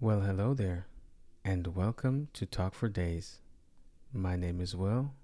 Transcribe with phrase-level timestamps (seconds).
[0.00, 0.88] Well, hello there,
[1.44, 3.38] and welcome to Talk for Days.
[4.12, 5.14] My name is Will,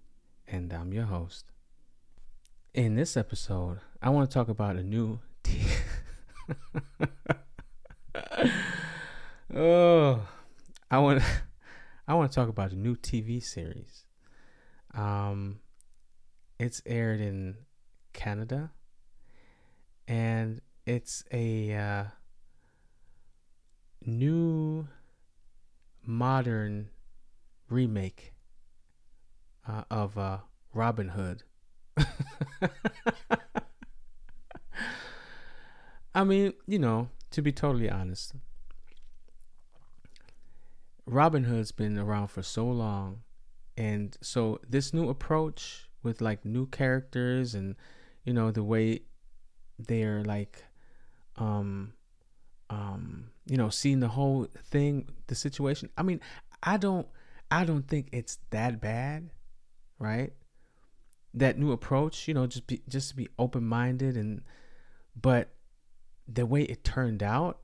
[0.46, 1.46] and I'm your host.
[2.72, 5.60] In this episode, I want to talk about a new t-
[9.54, 10.22] Oh,
[10.90, 11.22] I want
[12.08, 14.04] I want to talk about a new TV series.
[14.94, 15.58] Um
[16.60, 17.56] it's aired in
[18.12, 18.70] Canada
[20.06, 22.04] and it's a uh,
[24.04, 24.88] new
[26.04, 26.88] modern
[27.68, 28.32] remake
[29.66, 30.38] uh, of uh,
[30.74, 31.42] Robin Hood.
[36.14, 38.32] I mean, you know, to be totally honest,
[41.06, 43.20] Robin Hood's been around for so long,
[43.76, 47.76] and so this new approach with like new characters and
[48.24, 49.02] you know the way
[49.78, 50.64] they're like
[51.36, 51.92] um
[52.70, 55.90] um you know seeing the whole thing the situation.
[55.98, 56.20] I mean
[56.62, 57.06] i don't
[57.50, 59.30] i don't think it's that bad
[59.98, 60.32] right?
[61.34, 64.42] That new approach you know just be just to be open-minded and
[65.20, 65.50] but
[66.26, 67.58] the way it turned out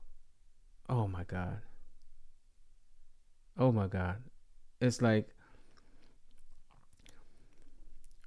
[0.89, 1.61] oh my god.
[3.57, 4.17] Oh my god.
[4.79, 5.29] It's like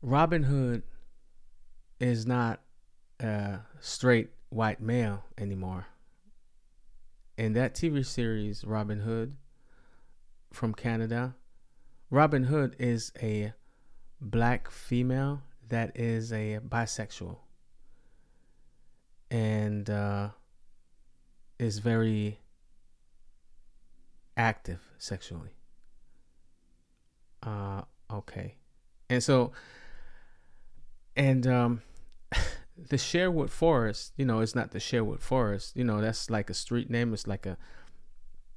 [0.03, 0.83] robin hood
[2.01, 2.61] is not
[3.20, 5.86] a straight white male anymore
[7.41, 9.36] in that tv series robyn hood
[10.52, 11.34] from canada
[12.10, 13.52] robyn hood is a
[14.20, 17.38] black female that is a bisexual
[19.30, 20.30] and uh,
[21.58, 22.38] is very
[24.36, 25.55] active sexually.
[27.42, 28.56] Uh, okay,
[29.08, 29.52] and so,
[31.16, 31.83] and um,
[32.89, 35.77] the Sherwood Forest, you know, it's not the Sherwood Forest.
[35.77, 37.12] You know, that's like a street name.
[37.12, 37.56] It's like a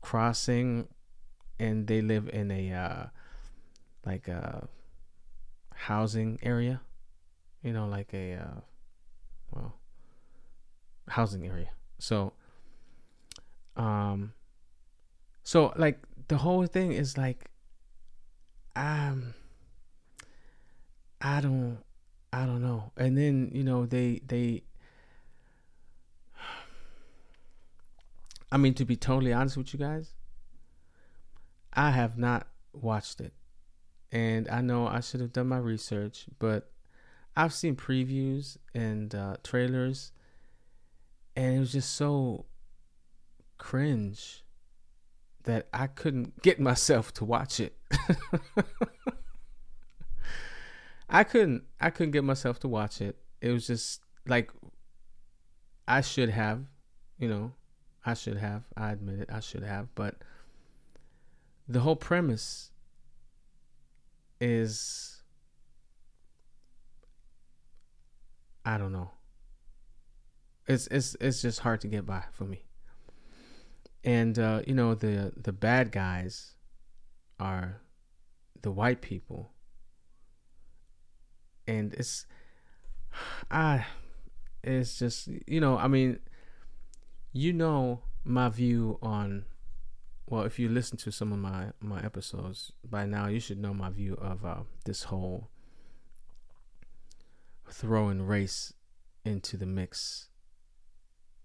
[0.02, 0.88] crossing,
[1.60, 3.06] and they live in a uh,
[4.06, 4.68] like a
[5.74, 6.82] housing area.
[7.62, 8.60] You know, like a uh,
[9.52, 9.76] well
[11.08, 11.70] housing area.
[12.00, 12.34] So,
[13.76, 14.34] um,
[15.44, 17.50] so like the whole thing is like,
[18.76, 19.34] um,
[21.22, 21.78] I don't,
[22.34, 22.92] I don't know.
[22.98, 24.64] And then you know they they.
[28.52, 30.14] I mean, to be totally honest with you guys,
[31.74, 33.34] I have not watched it,
[34.12, 36.70] and I know I should have done my research, but
[37.36, 40.12] I've seen previews and uh, trailers
[41.36, 42.46] and it was just so
[43.58, 44.44] cringe
[45.44, 47.78] that I couldn't get myself to watch it.
[51.10, 53.18] I couldn't I couldn't get myself to watch it.
[53.42, 54.52] It was just like
[55.88, 56.66] I should have,
[57.18, 57.54] you know,
[58.06, 58.64] I should have.
[58.78, 59.30] I admit it.
[59.32, 60.16] I should have, but
[61.68, 62.72] the whole premise
[64.40, 65.22] is
[68.66, 69.12] I don't know
[70.68, 72.64] it's it's it's just hard to get by for me.
[74.04, 76.56] And uh, you know the the bad guys
[77.40, 77.82] are
[78.62, 79.53] the white people,
[81.68, 82.26] and it's
[83.52, 83.86] I
[84.64, 86.20] it's just you know I mean
[87.32, 89.46] you know my view on
[90.28, 93.74] well if you listen to some of my my episodes by now you should know
[93.74, 95.50] my view of uh, this whole
[97.70, 98.74] throwing race
[99.26, 100.30] into the mix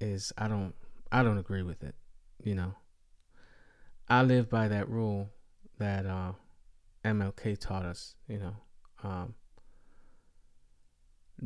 [0.01, 0.75] is I don't
[1.11, 1.95] I don't agree with it.
[2.43, 2.75] You know,
[4.09, 5.31] I live by that rule
[5.79, 6.33] that uh,
[7.05, 8.15] MLK taught us.
[8.29, 8.57] You know,
[9.03, 9.35] um,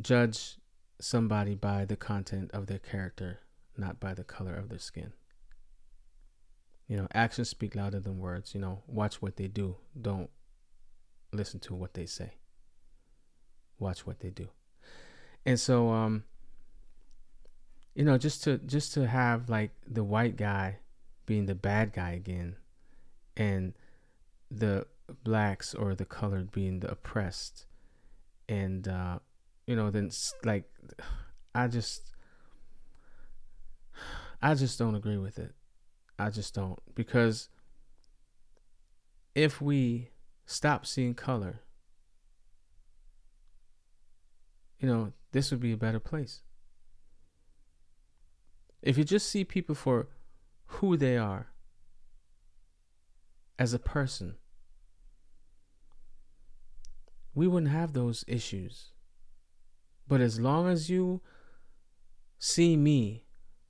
[0.01, 0.57] judge
[0.99, 3.39] somebody by the content of their character,
[3.77, 5.13] not by the color of their skin.
[6.87, 8.53] You know, actions speak louder than words.
[8.53, 9.77] You know, watch what they do.
[9.99, 10.29] Don't
[11.31, 12.33] listen to what they say.
[13.79, 14.49] Watch what they do.
[15.45, 16.23] And so, um,
[17.95, 20.77] you know just to just to have like the white guy
[21.25, 22.55] being the bad guy again
[23.37, 23.73] and
[24.49, 24.85] the
[25.23, 27.65] blacks or the colored being the oppressed
[28.49, 29.19] and uh
[29.67, 30.09] you know then
[30.43, 30.65] like
[31.55, 32.11] i just
[34.41, 35.53] i just don't agree with it
[36.19, 37.49] i just don't because
[39.35, 40.09] if we
[40.45, 41.61] stop seeing color
[44.79, 46.41] you know this would be a better place
[48.81, 50.09] if you just see people for
[50.65, 51.47] who they are
[53.57, 54.35] as a person,
[57.33, 58.92] we wouldn't have those issues.
[60.07, 61.21] But as long as you
[62.37, 63.23] see me,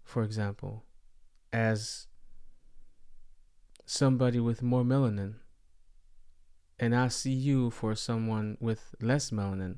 [0.04, 0.84] for example,
[1.52, 2.08] as
[3.86, 5.36] somebody with more melanin
[6.80, 9.78] and I see you for someone with less melanin.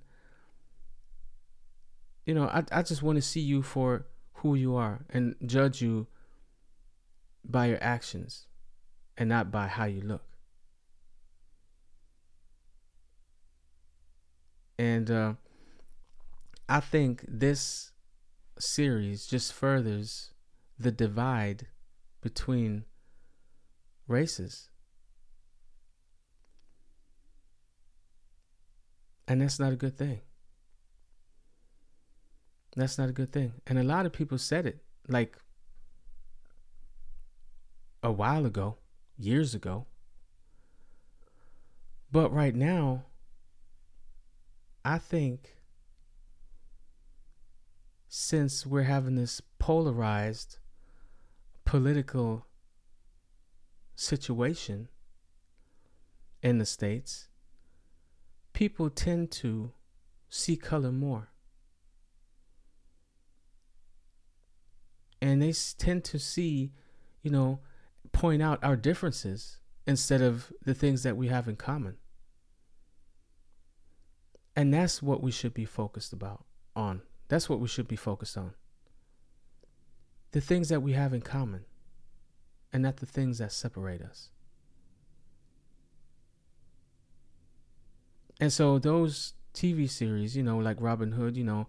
[2.25, 4.05] You know, I I just want to see you for
[4.35, 6.07] who you are and judge you
[7.43, 8.47] by your actions
[9.17, 10.23] and not by how you look.
[14.77, 15.33] And uh,
[16.67, 17.91] I think this
[18.57, 20.31] series just furthers
[20.79, 21.67] the divide
[22.21, 22.85] between
[24.07, 24.69] races.
[29.27, 30.21] And that's not a good thing.
[32.75, 33.53] That's not a good thing.
[33.65, 35.37] And a lot of people said it like
[38.03, 38.77] a while ago,
[39.17, 39.85] years ago.
[42.11, 43.05] But right now,
[44.83, 45.55] I think
[48.17, 50.59] since we're having this polarized
[51.65, 52.45] political
[53.93, 54.87] situation
[56.41, 57.27] in the States,
[58.53, 59.73] people tend to
[60.29, 61.27] see color more.
[65.21, 66.71] And they tend to see,
[67.21, 67.59] you know,
[68.13, 71.97] point out our differences instead of the things that we have in common.
[74.55, 76.45] And that's what we should be focused about
[76.77, 77.01] on.
[77.27, 78.53] That's what we should be focused on.
[80.31, 81.65] The things that we have in common
[82.71, 84.29] and not the things that separate us.
[88.39, 91.67] And so those TV series, you know, like Robin Hood, you know,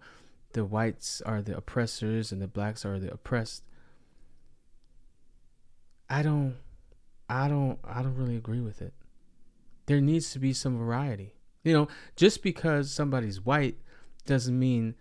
[0.53, 3.63] the whites are the oppressors and the blacks are the oppressed.
[6.09, 6.55] I don't
[7.29, 8.93] I don't I don't really agree with it.
[9.85, 11.33] There needs to be some variety.
[11.63, 13.77] You know, just because somebody's white
[14.25, 14.95] doesn't mean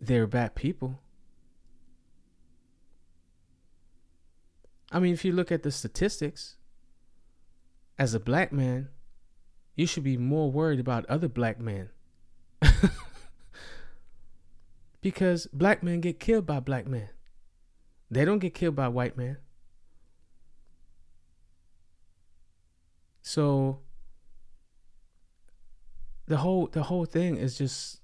[0.00, 1.00] they're bad people.
[4.92, 6.56] I mean, if you look at the statistics,
[7.98, 8.88] as a black man,
[9.74, 11.90] you should be more worried about other black men.
[15.00, 17.08] because black men get killed by black men.
[18.10, 19.38] They don't get killed by white men.
[23.22, 23.80] So
[26.26, 28.00] the whole the whole thing is just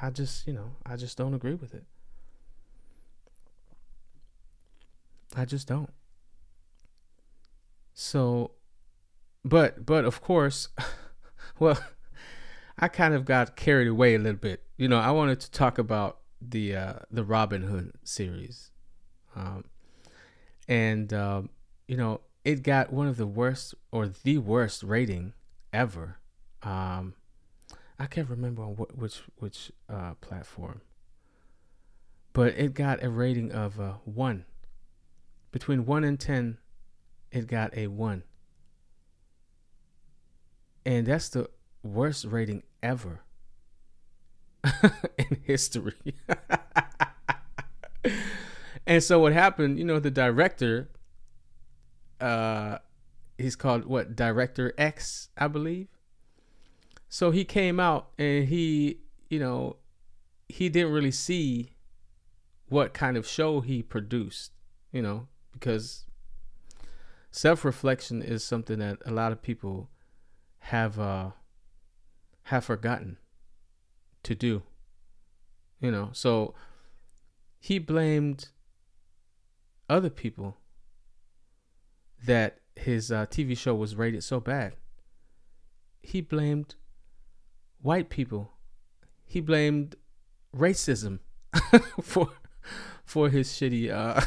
[0.00, 1.84] I just, you know, I just don't agree with it.
[5.34, 5.92] I just don't.
[7.94, 8.52] So
[9.44, 10.68] but but of course,
[11.58, 11.78] well,
[12.78, 14.62] I kind of got carried away a little bit.
[14.76, 18.70] You know, I wanted to talk about the uh the Robyn Hood series.
[19.34, 19.64] Um
[20.68, 21.50] and um
[21.86, 25.32] you know, it got one of the worst or the worst rating
[25.72, 26.18] ever.
[26.62, 27.14] Um,
[27.98, 30.82] I can't remember on what, which which uh, platform,
[32.32, 34.44] but it got a rating of uh, one.
[35.50, 36.58] Between one and ten,
[37.30, 38.24] it got a one,
[40.84, 41.48] and that's the
[41.82, 43.22] worst rating ever
[45.18, 46.16] in history.
[48.86, 49.78] and so what happened?
[49.78, 50.90] You know, the director.
[52.20, 52.78] Uh,
[53.38, 55.88] he's called what director X, I believe.
[57.16, 58.98] So he came out and he,
[59.30, 59.76] you know,
[60.50, 61.70] he didn't really see
[62.68, 64.52] what kind of show he produced,
[64.92, 66.04] you know, because
[67.30, 69.88] self-reflection is something that a lot of people
[70.58, 71.30] have uh
[72.42, 73.16] have forgotten
[74.22, 74.62] to do.
[75.80, 76.52] You know, so
[77.58, 78.50] he blamed
[79.88, 80.58] other people
[82.26, 84.76] that his uh, TV show was rated so bad.
[86.02, 86.74] He blamed
[87.80, 88.52] white people.
[89.24, 89.96] He blamed
[90.54, 91.20] racism
[92.02, 92.30] for
[93.04, 94.20] for his shitty uh,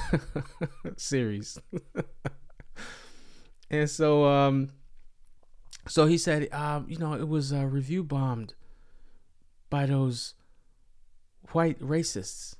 [0.98, 1.60] series.
[3.70, 4.70] and so um
[5.88, 8.54] so he said um you know it was uh, review bombed
[9.70, 10.34] by those
[11.52, 12.56] white racists.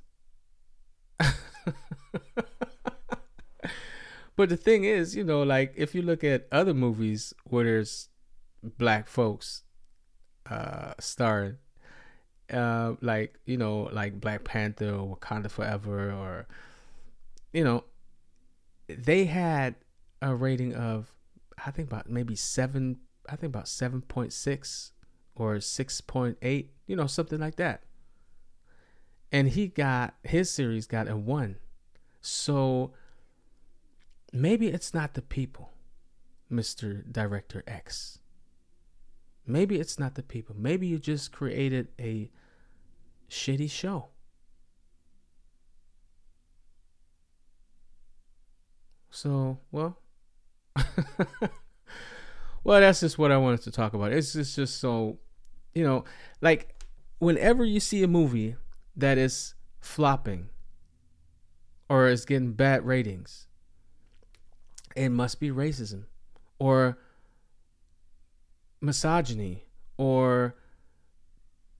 [4.40, 8.08] But the thing is, you know, like if you look at other movies where there's
[8.62, 9.64] black folks
[10.48, 11.56] uh starring,
[12.52, 16.46] uh like, you know, like Black Panther or Wakanda Forever or
[17.52, 17.84] you know,
[18.88, 19.74] they had
[20.22, 21.12] a rating of
[21.64, 24.92] I think about maybe seven I think about seven point six
[25.34, 27.82] or six point eight, you know, something like that.
[29.32, 31.56] And he got his series got a one.
[32.20, 32.92] So
[34.32, 35.70] maybe it's not the people,
[36.50, 37.10] Mr.
[37.10, 38.18] Director X.
[39.50, 40.54] Maybe it's not the people.
[40.58, 42.30] Maybe you just created a
[43.28, 44.08] shitty show.
[49.10, 49.98] So, well,
[52.64, 54.12] well, that's just what I wanted to talk about.
[54.12, 55.18] It's just, just so,
[55.74, 56.04] you know,
[56.40, 56.84] like
[57.18, 58.56] whenever you see a movie
[58.96, 60.48] that is flopping
[61.88, 63.48] or is getting bad ratings,
[64.94, 66.04] it must be racism
[66.58, 66.98] or
[68.80, 69.64] misogyny
[69.96, 70.54] or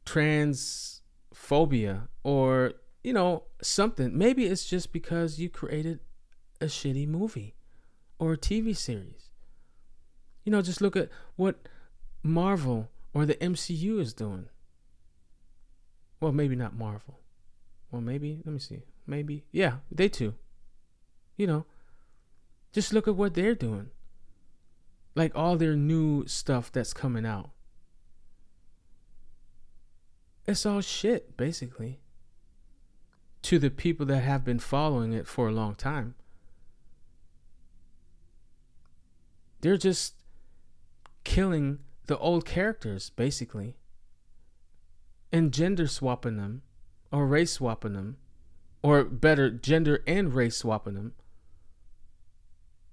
[0.05, 4.17] transphobia or you know something.
[4.17, 6.01] Maybe it's just because you created
[6.61, 7.55] a shitty movie
[8.19, 9.31] or a TV series.
[10.45, 11.69] You know just look at what
[12.23, 14.49] Marvel or the MCU is doing.
[16.21, 17.21] Well maybe not Marvel.
[17.91, 18.83] Well maybe let me see.
[19.07, 20.35] Maybe yeah they too.
[21.37, 21.67] You know
[22.73, 23.91] just look at what they're doing
[25.15, 27.51] like all their new stuff that's coming out.
[30.47, 32.01] It's all shit, basically.
[33.43, 36.15] To the people that have been following it for a long time.
[39.61, 40.15] They're just
[41.25, 43.77] killing the old characters, basically.
[45.33, 46.63] And gender swapping them,
[47.13, 48.17] or race swapping them,
[48.83, 51.13] or better, gender and race swapping them.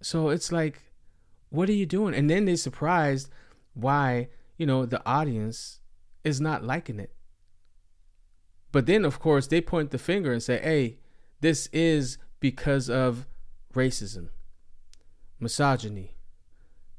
[0.01, 0.87] So it's like
[1.57, 2.13] what are you doing?
[2.13, 3.29] And then they're surprised
[3.73, 5.79] why, you know, the audience
[6.23, 7.11] is not liking it.
[8.71, 10.99] But then, of course, they point the finger and say, hey,
[11.41, 13.25] this is because of
[13.73, 14.29] racism,
[15.39, 16.15] misogyny,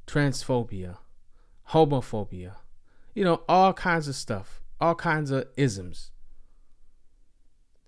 [0.05, 0.97] transphobia,
[1.69, 2.55] homophobia,
[3.13, 6.11] you know, all kinds of stuff, all kinds of isms.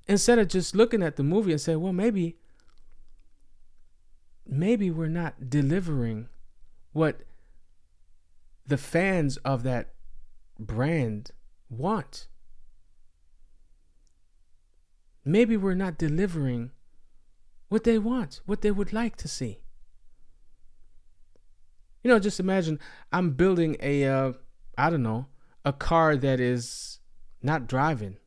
[0.07, 2.37] Instead of just looking at the movie and say, well, maybe,
[4.47, 6.29] maybe we're not delivering
[6.93, 7.21] what
[8.65, 9.93] the fans of that
[10.59, 11.31] brand
[11.69, 12.27] want.
[15.23, 16.71] Maybe we're not delivering
[17.69, 19.61] what they want, what they would like to see.
[22.03, 22.79] You know, just imagine
[23.11, 24.33] I'm building a, uh,
[24.77, 25.27] I don't know,
[25.63, 26.99] a car that is
[27.41, 28.17] not driving.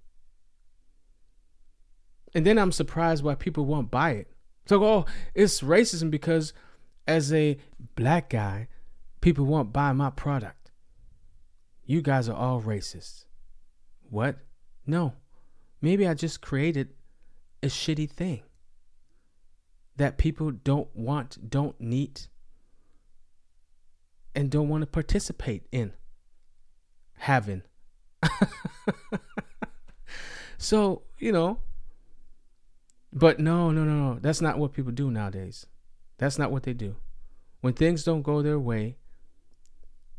[2.34, 4.30] And then I'm surprised why people won't buy it.
[4.66, 5.04] So, oh,
[5.34, 6.52] it's racism because
[7.06, 7.58] as a
[7.94, 8.68] black guy,
[9.20, 10.70] people won't buy my product.
[11.84, 13.24] You guys are all racist.
[14.08, 14.38] What?
[14.86, 15.14] No.
[15.80, 16.90] Maybe I just created
[17.62, 18.42] a shitty thing
[19.96, 22.22] that people don't want, don't need,
[24.34, 25.92] and don't want to participate in
[27.18, 27.62] having.
[30.58, 31.60] so, you know,
[33.12, 34.18] but no, no, no, no.
[34.18, 35.66] That's not what people do nowadays.
[36.18, 36.96] That's not what they do.
[37.60, 38.96] When things don't go their way,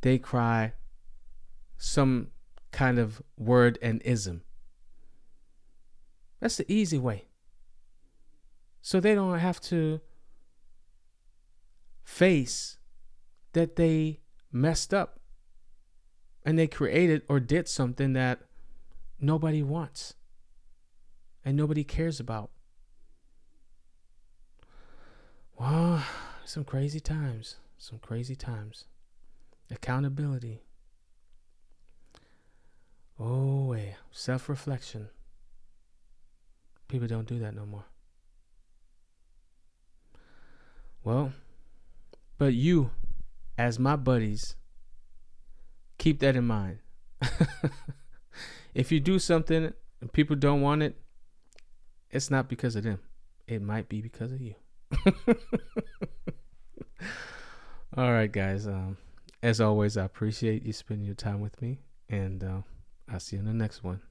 [0.01, 0.73] they cry
[1.77, 2.29] some
[2.71, 4.41] kind of word and ism.
[6.39, 7.25] That's the easy way.
[8.81, 10.01] So they don't have to
[12.03, 12.77] face
[13.53, 14.19] that they
[14.51, 15.19] messed up
[16.45, 18.41] and they created or did something that
[19.19, 20.13] nobody wants
[21.43, 22.51] and nobody cares about.
[25.57, 26.03] Well,
[26.45, 27.57] some crazy times.
[27.77, 28.85] Some crazy times.
[29.71, 30.61] Accountability.
[33.19, 33.95] Oh, way.
[34.11, 35.09] Self reflection.
[36.87, 37.85] People don't do that no more.
[41.03, 41.33] Well,
[42.37, 42.91] but you,
[43.57, 44.55] as my buddies,
[45.97, 46.79] keep that in mind.
[48.73, 50.95] if you do something and people don't want it,
[52.09, 52.99] it's not because of them.
[53.47, 54.55] It might be because of you.
[57.97, 58.67] All right, guys.
[58.67, 58.97] Um,
[59.41, 62.61] as always, I appreciate you spending your time with me, and uh,
[63.11, 64.01] I'll see you in the next one.